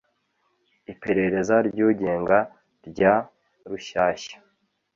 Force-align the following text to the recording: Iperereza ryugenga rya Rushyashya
Iperereza 0.91 1.55
ryugenga 1.67 2.39
rya 2.87 3.13
Rushyashya 3.69 4.37